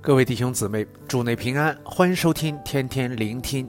[0.00, 3.68] 各位弟兄姊妹，主内平安，欢迎收听天天聆听。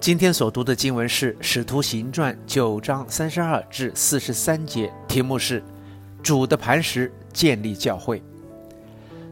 [0.00, 5.62] 今天所读的经文是《使徒行传》九章三十二至四十三节，题目是
[6.20, 8.20] “主的磐石建立教会”。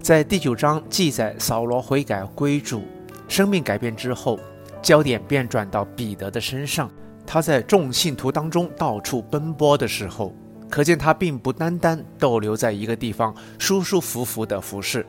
[0.00, 2.84] 在第九章记载扫罗悔改归主，
[3.28, 4.38] 生命改变之后，
[4.80, 6.88] 焦点便转到彼得的身上。
[7.26, 10.32] 他在众信徒当中到处奔波的时候，
[10.70, 15.04] 可见他并不单单逗留在一个地方舒舒服服的服侍。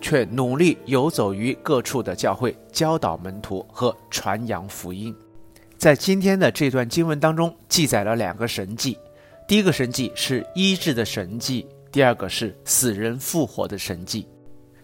[0.00, 5.14] 却努力游走于各处的教会，教导门徒和传扬福音。
[5.76, 8.98] 在今天的这段经文当中，记载了两个神迹：
[9.46, 14.26] 第一个神迹是医治的神迹，第二个是死人复活的神迹。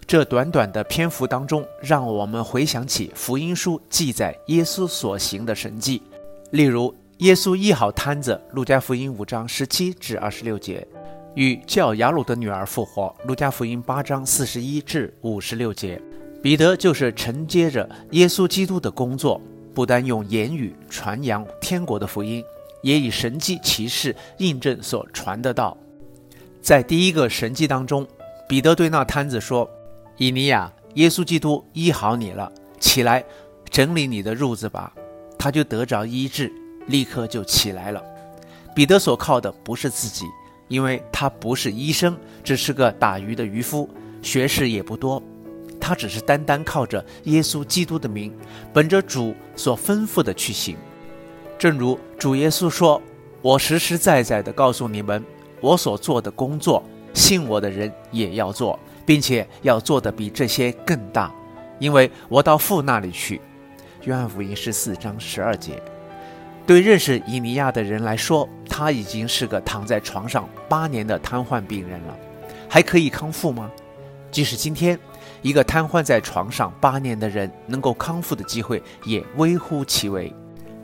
[0.06, 6.02] 这短短的篇幅当中，让我们回想起福音书记载耶稣所行的神迹，
[6.50, 10.86] 例如耶稣医好瘫子，路加福音五章十七至二十六节。
[11.34, 16.00] 与叫雅鲁的女儿复活，路加福音八章四十一至五十六节。
[16.42, 19.40] 彼得就是承接着耶稣基督的工作，
[19.74, 22.44] 不单用言语传扬天国的福音，
[22.82, 25.76] 也以神迹奇事印证所传的道。
[26.62, 28.06] 在第一个神迹当中，
[28.48, 29.68] 彼得对那瘫子说
[30.18, 33.24] ：“以尼亚，耶稣基督医好你了，起来，
[33.70, 34.92] 整理你的褥子吧。”
[35.36, 36.52] 他就得着医治，
[36.86, 38.02] 立刻就起来了。
[38.74, 40.24] 彼得所靠的不是自己。
[40.68, 43.88] 因为他不是医生，只是个打鱼的渔夫，
[44.22, 45.22] 学识也不多。
[45.80, 48.32] 他只是单单靠着耶稣基督的名，
[48.72, 50.76] 本着主所吩咐的去行。
[51.58, 53.00] 正如主耶稣说
[53.42, 55.22] ：“我实实在在的告诉你们，
[55.60, 61.30] 我所做的工作，信我的人也要做，并且要做得比这些更大，
[61.78, 63.40] 因为我到父那里去。”
[64.04, 65.82] 约翰福音十四章十二节。
[66.66, 72.16] 对认识以尼亚的人来说，他已经是个躺在床上八年的瘫痪病人了，
[72.68, 73.70] 还可以康复吗？
[74.32, 74.98] 即使今天，
[75.42, 80.32] 一个瘫痪在床上八年的人能够康复的机会也微乎其微。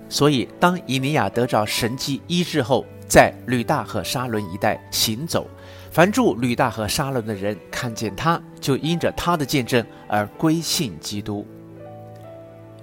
[0.08, 5.48] 所以，当以尼亚得着神迹医治后，在吕大和沙伦一带行走，
[5.90, 11.44] 凡住吕大和沙伦的人看见他，就因着他的见证而归信基督。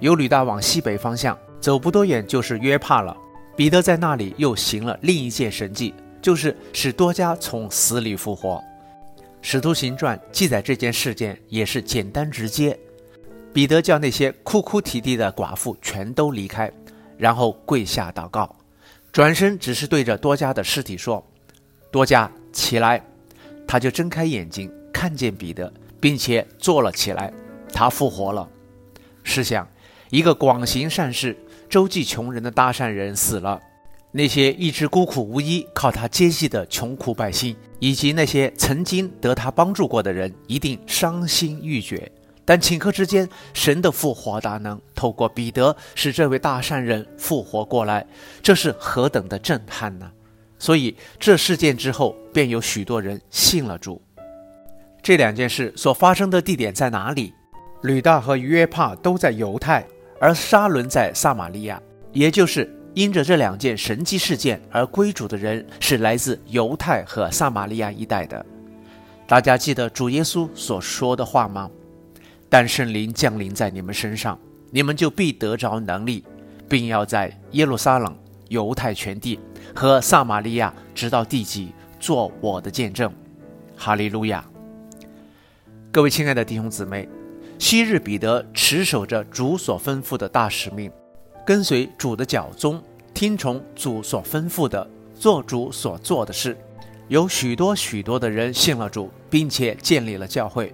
[0.02, 1.38] 由吕大往西北方向。
[1.60, 3.18] 走不多远就是约帕了。
[3.58, 5.92] 彼得在那里又行了另一件神迹，
[6.22, 8.64] 就是使多加从死里复活。
[9.42, 12.78] 使徒行传记载这件事件也是简单直接。
[13.52, 16.72] 彼得叫那些哭哭啼啼的寡妇全都离开，
[17.18, 18.56] 然后跪下祷告，
[19.12, 21.26] 转身只是对着多加的尸体说
[21.90, 23.04] ：“多加起来。”
[23.66, 27.34] 他就睁开眼睛看见彼得，并且坐了起来。
[27.74, 28.48] 他复活了。
[29.24, 29.68] 试想，
[30.12, 31.36] 一个广行善事。
[31.70, 33.60] 周济穷人的大善人死了，
[34.12, 42.12] 那些一直孤苦无依、靠他接济的穷苦百姓，以及那些曾经得他帮助过的人，一定伤心欲绝。
[42.46, 48.08] 但顷刻之间，神的复活大能透过彼得使这位大善人复活过来，
[48.42, 50.10] 这是何等的震撼呢？
[50.58, 54.02] 所以这事件之后，便有许多人信了主。
[55.04, 57.34] 这两件事所发生的地点在哪里？
[57.84, 59.86] 吕大和约帕都在犹太。
[60.20, 68.46] 而沙仑在撒玛利亚，也就是因着这两件神迹事件而归主的人是来自犹太和撒玛利亚一带的。
[69.28, 71.70] 大家记得主耶稣所说的话吗？
[72.50, 74.40] 但圣灵降临在你们身上，
[74.72, 76.24] 你们就必得着能力，
[76.70, 78.18] 并要在耶路撒冷、
[78.48, 79.40] 犹太全地
[79.76, 83.14] 和撒玛利亚直到地极做我的见证。
[83.76, 84.44] 哈利路亚！
[85.92, 87.08] 各位亲爱的弟兄姊妹。
[87.60, 90.92] 昔日彼得持守着主所吩咐的大使命，
[91.46, 92.82] 跟随主的脚踪，
[93.14, 94.88] 听从主所吩咐的，
[95.20, 96.56] 做主所做的事。
[97.08, 100.74] 有许多许多的人信了主，并且建立了教会。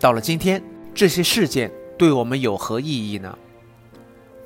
[0.00, 0.62] 到了今天，
[0.94, 3.38] 这些事件对我们有何意义呢？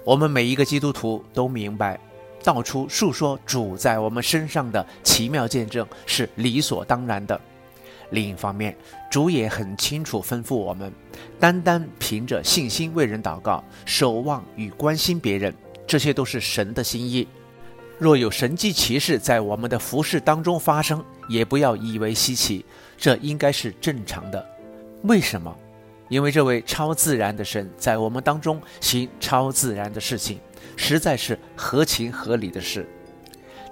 [0.05, 1.99] 我们每一个基督徒都明白，
[2.45, 7.41] 道出述说主在我们身上的奇妙见证是理所当然的。
[8.11, 8.77] 另一方面，
[9.11, 10.93] 主也很清楚吩咐我们，
[11.39, 15.55] 单单凭着信心为人祷告、守望与关心别人，
[15.87, 17.27] 这些都是神的心意。
[17.99, 22.65] 若有神迹奇事在我们的服事当中发生，也不要以为稀奇，
[22.97, 24.47] 这应该是正常的。
[25.03, 25.55] 为什么？
[26.09, 30.39] 因为这位超自然的神在我们当中行超自然的事情，
[30.77, 32.89] 实在是合情合理的事。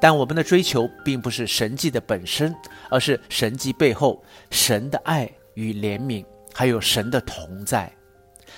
[0.01, 2.55] 但我们的追求并不是神迹的本身，
[2.91, 7.91] 而是神迹背后神的爱与怜悯，还有神的同在。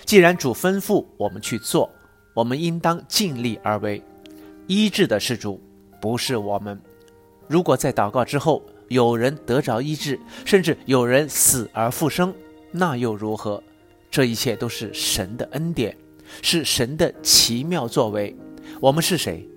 [0.04, 1.90] 既然主吩咐我们去做，
[2.34, 4.02] 我们应当尽力而为。
[4.66, 5.60] 医治的是主，
[6.00, 6.80] 不是我们。
[7.46, 12.34] 如果在祷告之后有人得着医治，甚至有人死而复生，
[12.70, 13.62] 那又如何？
[14.10, 15.96] 这一切都是神的恩典，
[16.42, 18.36] 是神的奇妙作为。
[18.80, 19.48] 我们是谁？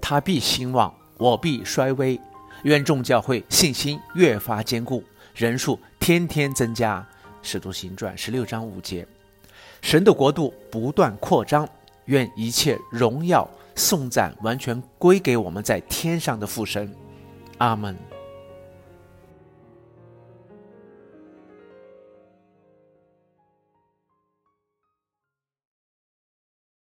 [0.00, 0.92] 他必兴旺，
[1.22, 2.20] 我必衰微。
[2.64, 5.04] 愿众教会信心越发坚固，
[5.36, 7.06] 人数天天增加。
[7.42, 9.06] 使徒行传十六章五节，
[9.82, 11.68] 神的国度不断扩张。
[12.06, 16.92] 愿一切荣耀颂赞完全归给我们在天上的父神。
[17.58, 18.11] 阿门。